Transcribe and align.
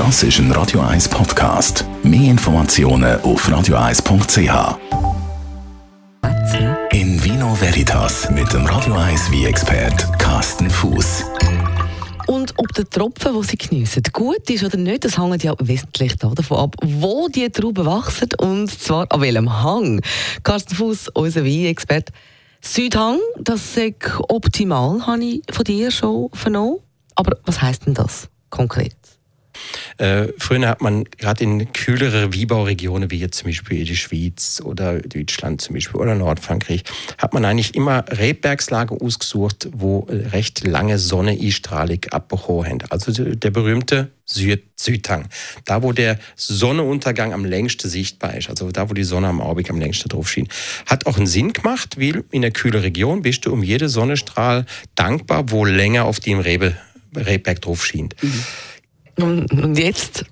Das 0.00 0.22
ist 0.22 0.38
ein 0.38 0.50
Radio 0.52 0.80
1 0.80 1.10
Podcast. 1.10 1.84
Mehr 2.02 2.30
Informationen 2.30 3.20
auf 3.20 3.46
radio1.ch. 3.46 4.78
In 6.90 7.22
Vino 7.22 7.54
Veritas 7.60 8.30
mit 8.30 8.50
dem 8.50 8.64
Radio 8.64 8.94
1 8.94 9.30
wie 9.30 9.44
expert 9.44 10.18
Carsten 10.18 10.70
Fuß. 10.70 11.24
Und 12.28 12.54
ob 12.56 12.72
der 12.72 12.88
Tropfen, 12.88 13.34
den 13.34 13.42
sie 13.42 13.58
geniessen, 13.58 14.02
gut 14.10 14.48
ist 14.48 14.64
oder 14.64 14.78
nicht, 14.78 15.04
das 15.04 15.18
hängt 15.18 15.44
ja 15.44 15.52
wesentlich 15.58 16.16
davon 16.16 16.56
ab, 16.56 16.76
wo 16.82 17.28
die 17.28 17.50
Trauben 17.50 17.84
wachsen 17.84 18.30
und 18.38 18.70
zwar 18.70 19.04
an 19.12 19.20
welchem 19.20 19.62
Hang. 19.62 20.00
Carsten 20.42 20.76
Fuß, 20.76 21.08
unser 21.08 21.44
Weinexperte. 21.44 22.10
Südhang, 22.62 23.18
das 23.38 23.76
ist 23.76 23.94
optimal, 24.30 25.06
habe 25.06 25.22
ich 25.22 25.42
von 25.52 25.64
dir 25.64 25.90
schon 25.90 26.30
vernommen. 26.32 26.78
Aber 27.16 27.36
was 27.44 27.60
heißt 27.60 27.84
denn 27.84 27.92
das 27.92 28.30
konkret? 28.48 28.96
Äh, 30.00 30.32
früher 30.38 30.66
hat 30.66 30.80
man 30.80 31.04
gerade 31.04 31.44
in 31.44 31.72
kühlere 31.74 32.32
Wiebauregionen, 32.32 33.10
wie 33.10 33.18
jetzt 33.18 33.36
zum 33.36 33.48
Beispiel 33.48 33.84
die 33.84 33.96
Schweiz 33.96 34.62
oder 34.64 34.98
Deutschland 35.00 35.60
zum 35.60 35.74
Beispiel 35.74 36.00
oder 36.00 36.14
Nordfrankreich, 36.14 36.84
hat 37.18 37.34
man 37.34 37.44
eigentlich 37.44 37.74
immer 37.74 38.06
Rebbergslagen 38.08 38.98
ausgesucht, 38.98 39.68
wo 39.72 40.06
recht 40.08 40.66
lange 40.66 40.98
Sonne 40.98 41.38
Strahlung 41.52 42.00
abbekommen 42.10 42.64
haben. 42.64 42.78
Also 42.88 43.12
der 43.12 43.50
berühmte 43.50 44.10
Süd 44.24 44.62
Südhang. 44.76 45.28
Da, 45.66 45.82
wo 45.82 45.92
der 45.92 46.18
Sonnenuntergang 46.36 47.34
am 47.34 47.44
längsten 47.44 47.90
sichtbar 47.90 48.34
ist, 48.38 48.48
also 48.48 48.70
da, 48.70 48.88
wo 48.88 48.94
die 48.94 49.04
Sonne 49.04 49.28
am 49.28 49.42
Abend 49.42 49.68
am 49.68 49.78
längsten 49.78 50.08
drauf 50.08 50.30
schien. 50.30 50.48
Hat 50.86 51.04
auch 51.04 51.18
einen 51.18 51.26
Sinn 51.26 51.52
gemacht, 51.52 52.00
weil 52.00 52.24
in 52.30 52.40
der 52.40 52.52
kühlen 52.52 52.80
Region 52.80 53.20
bist 53.20 53.44
du 53.44 53.52
um 53.52 53.62
jede 53.62 53.90
Sonnenstrahl 53.90 54.64
dankbar, 54.94 55.50
wo 55.50 55.66
länger 55.66 56.06
auf 56.06 56.20
dem 56.20 56.38
Rebe, 56.38 56.78
Rebberg 57.14 57.60
drauf 57.60 57.84
schien. 57.84 58.08
Mhm. 58.22 58.44
Und 59.22 59.78
jetzt 59.78 60.24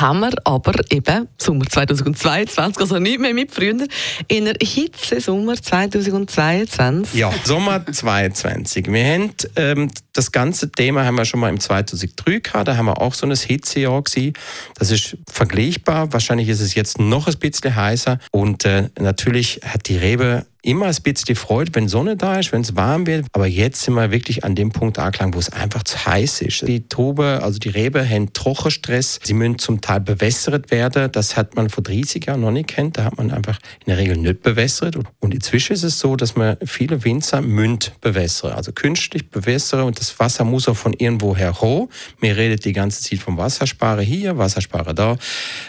haben 0.00 0.20
wir 0.20 0.32
aber 0.44 0.74
eben 0.90 1.28
Sommer 1.38 1.66
2022, 1.66 2.80
also 2.80 2.98
nicht 2.98 3.18
mehr 3.18 3.34
mit 3.34 3.52
früher, 3.52 3.86
in 4.28 4.44
der 4.44 4.54
Hitze 4.60 5.20
Sommer 5.20 5.60
2022. 5.60 7.18
Ja, 7.18 7.32
Sommer 7.44 7.84
2022. 7.84 8.92
Wir 8.92 9.04
haben 9.04 9.32
ähm, 9.56 9.90
das 10.12 10.30
ganze 10.30 10.70
Thema 10.70 11.04
haben 11.04 11.16
wir 11.16 11.24
schon 11.24 11.40
mal 11.40 11.48
im 11.48 11.60
2003 11.60 12.40
gehabt, 12.40 12.68
da 12.68 12.76
haben 12.76 12.86
wir 12.86 13.00
auch 13.00 13.14
so 13.14 13.26
ein 13.26 13.34
Hitzejahr 13.34 14.02
gewesen. 14.02 14.34
Das 14.78 14.90
ist 14.90 15.16
vergleichbar, 15.30 16.12
wahrscheinlich 16.12 16.48
ist 16.48 16.60
es 16.60 16.74
jetzt 16.74 16.98
noch 16.98 17.26
ein 17.26 17.38
bisschen 17.38 17.74
heißer 17.74 18.18
und 18.30 18.64
äh, 18.64 18.90
natürlich 18.98 19.60
hat 19.64 19.88
die 19.88 19.96
Rebe 19.96 20.46
immer 20.68 20.86
ein 20.86 20.94
bisschen 21.02 21.34
Freude, 21.34 21.74
wenn 21.74 21.88
Sonne 21.88 22.16
da 22.16 22.38
ist, 22.38 22.52
wenn 22.52 22.60
es 22.60 22.76
warm 22.76 23.06
wird. 23.06 23.26
Aber 23.32 23.46
jetzt 23.46 23.82
sind 23.82 23.94
wir 23.94 24.10
wirklich 24.10 24.44
an 24.44 24.54
dem 24.54 24.70
Punkt 24.70 24.98
angelangt, 24.98 25.34
wo 25.34 25.38
es 25.38 25.50
einfach 25.50 25.82
zu 25.82 26.04
heiß 26.04 26.42
ist. 26.42 26.68
Die 26.68 26.86
Trube, 26.88 27.40
also 27.42 27.58
die 27.58 27.70
Rebe, 27.70 28.06
haben 28.06 28.34
Trockenstress. 28.34 29.18
Sie 29.22 29.32
müssen 29.32 29.58
zum 29.58 29.80
Teil 29.80 30.00
bewässert 30.00 30.70
werden. 30.70 31.10
Das 31.10 31.36
hat 31.36 31.56
man 31.56 31.70
vor 31.70 31.82
30 31.82 32.26
Jahren 32.26 32.42
noch 32.42 32.50
nicht 32.50 32.68
kennt. 32.68 32.98
Da 32.98 33.04
hat 33.04 33.16
man 33.16 33.30
einfach 33.30 33.58
in 33.80 33.86
der 33.86 33.96
Regel 33.96 34.18
nicht 34.18 34.42
bewässert. 34.42 34.96
Und 35.20 35.32
inzwischen 35.32 35.72
ist 35.72 35.84
es 35.84 35.98
so, 35.98 36.16
dass 36.16 36.36
man 36.36 36.58
viele 36.66 37.02
Winzer 37.02 37.40
münd 37.40 37.92
bewässern. 38.02 38.52
Also 38.52 38.72
künstlich 38.72 39.30
bewässern. 39.30 39.84
Und 39.84 39.98
das 39.98 40.20
Wasser 40.20 40.44
muss 40.44 40.68
auch 40.68 40.76
von 40.76 40.92
irgendwo 40.92 41.34
her 41.34 41.58
hoch. 41.62 41.88
Mir 42.20 42.36
redet 42.36 42.66
die 42.66 42.74
ganze 42.74 43.02
Zeit 43.02 43.20
vom 43.20 43.38
Wassersparen 43.38 44.04
hier, 44.04 44.36
Wassersparen 44.36 44.94
da. 44.94 45.16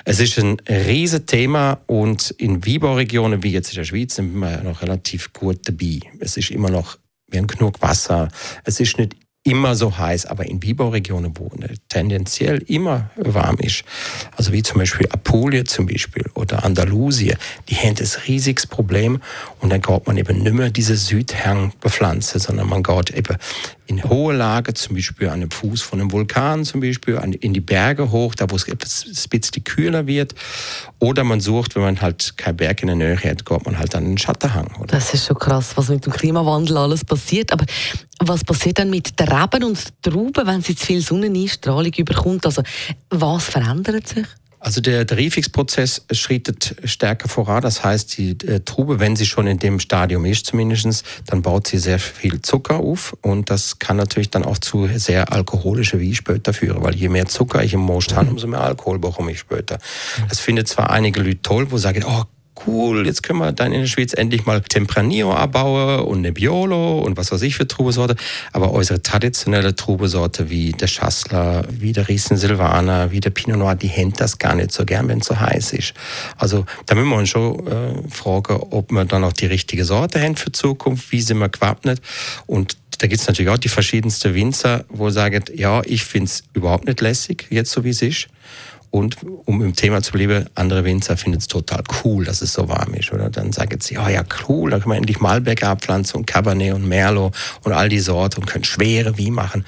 Es 0.04 0.20
ist 0.20 0.38
ein 0.40 0.58
riesiges 0.68 1.26
Thema. 1.26 1.80
Und 1.88 2.32
in 2.32 2.66
Wieberregionen, 2.66 3.44
wie 3.44 3.52
jetzt 3.52 3.70
in 3.70 3.76
der 3.76 3.86
Schweiz, 3.86 4.16
sind 4.16 4.38
wir 4.38 4.62
noch 4.62 4.89
relativ 4.90 5.34
gut 5.34 5.60
dabei. 5.68 6.00
Es 6.20 6.38
ist 6.38 6.52
immer 6.52 6.70
noch, 6.70 6.98
wir 7.28 7.40
haben 7.40 7.48
genug 7.48 7.82
Wasser. 7.82 8.30
Es 8.64 8.80
ist 8.80 8.98
nicht 8.98 9.16
immer 9.44 9.76
so 9.76 9.98
heiß, 9.98 10.26
aber 10.26 10.46
in 10.46 10.60
Bibauregionen, 10.60 11.34
wo 11.38 11.50
tendenziell 11.88 12.58
immer 12.68 13.10
warm 13.16 13.56
ist, 13.58 13.84
also 14.36 14.52
wie 14.52 14.64
zum 14.64 14.80
Beispiel 14.80 15.08
Apulien 15.12 15.66
zum 15.66 15.86
Beispiel 15.86 16.26
oder 16.34 16.66
Andalusien, 16.66 17.38
die 17.70 17.76
haben 17.76 17.96
das 17.96 18.28
riesiges 18.28 18.68
Problem 18.68 19.22
und 19.60 19.72
dann 19.72 19.82
geht 19.82 20.08
man 20.08 20.18
eben 20.18 20.44
nicht 20.44 20.54
mehr 20.54 20.70
diese 20.70 20.98
Südhang 20.98 21.72
bepflanzen, 21.80 22.40
sondern 22.40 22.68
man 22.68 22.84
geht 22.84 23.12
eben 23.12 23.38
in 23.90 24.04
hohe 24.04 24.36
Lage, 24.36 24.76
zum 24.76 24.96
Beispiel 24.96 25.30
an 25.30 25.40
dem 25.40 25.50
Fuß 25.50 25.82
von 25.82 26.00
einem 26.00 26.12
Vulkan 26.12 26.64
zum 26.64 26.80
Beispiel, 26.80 27.20
in 27.40 27.54
die 27.54 27.60
Berge 27.60 28.12
hoch, 28.12 28.36
da 28.36 28.52
wo 28.52 28.56
es 28.56 28.68
ein 28.68 28.78
bisschen 28.78 29.64
kühler 29.64 30.06
wird. 30.06 30.36
Oder 31.00 31.24
man 31.24 31.40
sucht, 31.40 31.76
wenn 31.76 31.82
man 31.82 32.00
halt 32.00 32.38
kein 32.38 32.56
Berg 32.56 32.84
in 32.84 32.88
der 32.88 32.96
Nähe 32.96 33.18
hat, 33.18 33.46
geht 33.46 33.66
man 33.66 33.80
halt 33.80 33.96
an 33.96 34.06
den 34.06 34.20
Schattenhang. 34.20 34.68
Oder? 34.80 34.88
Das 34.88 35.14
ist 35.16 35.26
schon 35.26 35.40
krass, 35.40 35.72
was 35.76 35.90
mit 35.90 36.06
dem 36.06 36.14
Klimawandel 36.14 36.78
alles 36.78 37.04
passiert. 37.04 37.52
Aber 37.52 37.66
was 38.20 38.44
passiert 38.44 38.78
dann 38.78 38.92
mit 38.92 39.20
den 39.20 39.28
Reben 39.28 39.64
und 39.64 39.80
Trauben, 40.04 40.46
wenn 40.46 40.62
sie 40.62 40.76
zu 40.76 40.86
viel 40.86 41.02
Sonneneinstrahlung 41.02 41.92
überkommt? 41.94 42.46
Also 42.46 42.62
was 43.10 43.46
verändert 43.46 44.08
sich? 44.08 44.28
Also 44.60 44.82
der, 44.82 45.10
Riefix-Prozess 45.10 46.06
schreitet 46.12 46.76
stärker 46.84 47.30
voran. 47.30 47.62
Das 47.62 47.84
heißt, 47.84 48.18
die 48.18 48.32
äh, 48.46 48.60
Trube, 48.60 49.00
wenn 49.00 49.16
sie 49.16 49.26
schon 49.26 49.48
in 49.48 49.58
dem 49.58 49.80
Stadium 49.80 50.26
ist 50.26 50.46
zumindest, 50.48 51.06
dann 51.28 51.42
baut 51.42 51.68
sie 51.68 51.78
sehr 51.78 52.00
viel 52.00 52.42
Zucker 52.42 52.78
auf 52.78 53.16
und 53.22 53.50
das 53.50 53.80
kann 53.80 53.96
natürlich 53.96 54.30
dann 54.30 54.44
auch 54.44 54.58
zu 54.58 54.88
sehr 54.94 55.32
alkoholischen 55.32 56.00
wie 56.00 56.14
später 56.14 56.54
führen, 56.54 56.84
weil 56.84 56.96
je 56.96 57.08
mehr 57.10 57.26
Zucker 57.26 57.64
ich 57.64 57.74
im 57.74 57.80
Most 57.80 58.16
habe, 58.16 58.30
umso 58.30 58.48
mehr 58.48 58.62
Alkohol 58.62 59.00
bekomme 59.00 59.32
ich 59.32 59.40
später. 59.40 59.80
Das 60.28 60.40
findet 60.40 60.68
zwar 60.68 60.90
einige 60.90 61.22
Leute 61.22 61.42
toll, 61.42 61.72
wo 61.72 61.78
sagen, 61.78 62.04
oh 62.06 62.24
cool, 62.68 63.06
jetzt 63.06 63.24
können 63.24 63.40
wir 63.40 63.52
dann 63.52 63.72
in 63.72 63.82
der 63.82 63.88
Schweiz 63.88 64.14
endlich 64.14 64.46
mal 64.46 64.62
Tempranillo 64.62 65.34
abbauen 65.34 66.06
und 66.06 66.22
Nebbiolo 66.22 67.00
und 67.00 67.18
was 67.18 67.32
weiß 67.32 67.42
ich 67.44 67.56
für 67.56 67.68
Trubesorte. 67.68 68.16
Aber 68.52 68.72
unsere 68.72 69.02
traditionelle 69.02 69.76
Trubesorte 69.76 70.50
wie 70.50 70.72
der 70.72 70.88
Schassler, 70.88 71.66
wie 71.70 71.94
der 71.94 72.08
Riesen 72.08 72.38
Silvaner, 72.38 73.12
wie 73.12 73.20
der 73.20 73.30
Pinot 73.30 73.60
Noir, 73.60 73.76
die 73.76 73.90
haben 73.90 74.14
das 74.14 74.38
gar 74.38 74.56
nicht 74.56 74.72
so 74.72 74.86
gern, 74.86 75.08
wenn 75.08 75.20
es 75.20 75.28
so 75.28 75.40
heiß 75.40 75.74
ist. 75.74 75.94
Also 76.38 76.66
da 76.86 76.96
müssen 76.96 77.10
wir 77.10 77.18
uns 77.18 77.30
schon 77.30 77.68
äh, 77.68 78.10
fragen, 78.10 78.58
ob 78.72 78.92
wir 78.92 79.06
dann 79.06 79.24
auch 79.24 79.34
die 79.34 79.48
richtige 79.48 79.86
Sorte 79.86 80.22
haben 80.22 80.36
für 80.36 80.52
Zukunft, 80.52 81.12
wie 81.12 81.22
sind 81.22 81.40
wir 81.40 81.50
gewappnet 81.50 82.02
und 82.46 82.78
da 83.00 83.08
gibt 83.08 83.22
es 83.22 83.28
natürlich 83.28 83.50
auch 83.50 83.58
die 83.58 83.70
verschiedensten 83.70 84.34
Winzer, 84.36 84.84
wo 84.90 85.10
sagen, 85.10 85.46
ja, 85.56 85.82
ich 85.86 86.04
finde 86.04 86.26
es 86.26 86.44
überhaupt 86.54 86.86
nicht 86.86 87.00
lässig, 87.00 87.48
jetzt 87.50 87.72
so 87.72 87.86
wie 87.86 87.92
es 87.92 88.02
ist. 88.02 88.28
Und 88.92 89.18
um 89.46 89.62
im 89.62 89.76
Thema 89.76 90.02
zu 90.02 90.12
bleiben, 90.14 90.48
andere 90.56 90.84
Winzer 90.84 91.16
finden 91.16 91.38
es 91.38 91.48
total 91.48 91.84
cool, 92.04 92.26
dass 92.26 92.42
es 92.42 92.54
so 92.54 92.68
warm 92.70 92.94
ist. 92.96 93.12
Oder 93.14 93.30
dann 93.30 93.52
sagen 93.52 93.80
sie, 93.80 93.96
ja, 93.96 94.10
ja, 94.10 94.24
cool, 94.48 94.72
da 94.72 94.80
können 94.80 94.94
wir 94.94 94.98
endlich 94.98 95.20
Malbec 95.20 95.64
abpflanzen 95.64 96.18
und 96.18 96.26
Cabernet 96.26 96.74
und 96.74 96.88
Merlot 96.88 97.36
und 97.64 97.74
all 97.74 97.90
die 97.90 98.00
Sorten 98.00 98.42
und 98.42 98.46
können 98.48 98.64
schwere 98.64 99.18
wie 99.18 99.30
machen. 99.30 99.66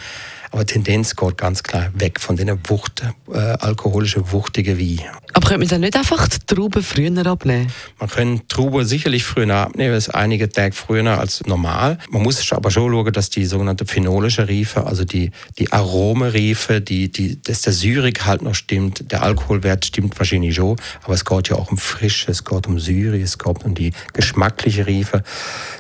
Aber 0.52 0.66
Tendenz 0.66 1.16
geht 1.16 1.38
ganz 1.38 1.64
klar 1.64 1.90
weg 1.94 2.20
von 2.20 2.36
den 2.36 2.60
Wucht, 2.68 3.04
äh, 3.32 3.38
alkoholischen 3.38 4.32
wuchtigen 4.32 4.78
Wein. 4.78 5.00
Aber 5.34 5.48
könnte 5.48 5.60
man 5.60 5.68
dann 5.70 5.82
nicht 5.82 5.96
einfach 5.96 6.28
die 6.28 6.40
Trauben 6.46 6.84
früher 6.84 7.26
abnehmen? 7.26 7.72
Man 8.00 8.10
kann 8.10 8.36
die 8.36 8.48
Trauben 8.50 8.86
sicherlich 8.86 9.24
früher 9.24 9.56
abnehmen, 9.56 9.94
das 9.94 10.10
ist 10.10 10.14
einige 10.14 10.50
Tage 10.50 10.76
früher 10.76 11.18
als 11.18 11.46
normal. 11.46 11.98
Man 12.10 12.22
muss 12.22 12.52
aber 12.52 12.70
schon 12.70 12.92
schauen, 12.92 13.14
dass 13.14 13.30
die 13.30 13.46
sogenannte 13.46 13.86
phenolische 13.86 14.48
Riefe, 14.50 14.86
also 14.86 15.06
die, 15.06 15.32
die 15.58 15.72
Aromeriefe, 15.72 16.82
die, 16.82 17.10
die, 17.10 17.42
dass 17.42 17.62
der 17.62 17.72
Syrik 17.72 18.26
halt 18.26 18.42
noch 18.42 18.56
stimmt, 18.56 19.10
der 19.10 19.24
Alkoholwert 19.24 19.86
stimmt 19.86 20.20
wahrscheinlich 20.20 20.56
schon, 20.56 20.76
aber 21.04 21.14
es 21.14 21.24
geht 21.24 21.48
ja 21.48 21.56
auch 21.56 21.72
um 21.72 21.78
Frische, 21.78 22.30
es 22.30 22.44
geht 22.44 22.68
um 22.68 22.78
Syri, 22.78 23.22
es 23.22 23.38
geht 23.38 23.64
um 23.64 23.74
die 23.74 23.94
geschmackliche 24.12 24.86
Riefe, 24.86 25.24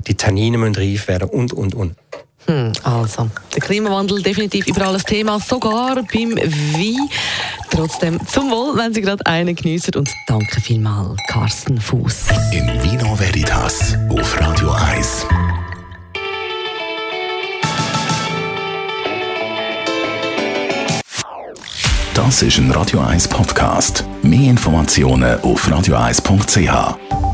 die 0.07 0.15
Tannine 0.15 0.61
reif 0.61 1.09
werden 1.09 1.29
und, 1.29 1.51
und, 1.51 1.75
und. 1.75 1.95
Hm, 2.51 2.73
also, 2.83 3.29
der 3.55 3.61
Klimawandel 3.61 4.21
definitiv 4.21 4.67
überall 4.67 4.95
ein 4.95 5.01
Thema, 5.01 5.39
sogar 5.39 5.95
beim 5.95 6.35
Wein. 6.35 7.09
Trotzdem 7.69 8.19
zum 8.27 8.51
Wohl, 8.51 8.75
wenn 8.75 8.93
Sie 8.93 8.99
gerade 8.99 9.25
einen 9.25 9.55
geniessen 9.55 9.95
und 9.95 10.09
danke 10.27 10.59
vielmals, 10.59 11.17
Carsten 11.29 11.79
Fuß. 11.79 12.25
In 12.51 12.67
Vino 12.83 13.17
Veritas 13.17 13.95
auf 14.09 14.37
Radio 14.41 14.69
1. 14.71 15.27
Das 22.13 22.41
ist 22.41 22.57
ein 22.57 22.69
Radio 22.71 22.99
1 22.99 23.29
Podcast. 23.29 24.03
Mehr 24.23 24.49
Informationen 24.49 25.39
auf 25.39 25.69
radio1.ch. 25.69 27.30